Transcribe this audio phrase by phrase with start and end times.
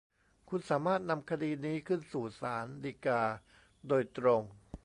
[0.49, 3.21] คุณสามารถนำคดีนี้ขึ้นสู่ศาลฎีกา
[3.87, 4.41] โดยตรง